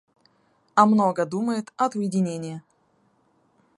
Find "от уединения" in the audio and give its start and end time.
1.77-2.63